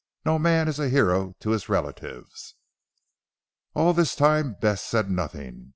No 0.25 0.39
man 0.39 0.67
is 0.67 0.79
a 0.79 0.89
hero 0.89 1.35
to 1.41 1.51
his 1.51 1.69
relatives. 1.69 2.55
All 3.75 3.93
this 3.93 4.15
time 4.15 4.55
Bess 4.59 4.83
said 4.83 5.11
nothing. 5.11 5.69